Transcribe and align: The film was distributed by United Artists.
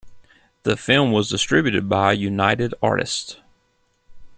The 0.63 0.75
film 0.77 1.11
was 1.11 1.29
distributed 1.29 1.87
by 1.87 2.13
United 2.13 2.73
Artists. 2.81 3.37